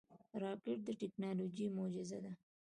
[0.43, 2.31] راکټ د ټکنالوژۍ معجزه ده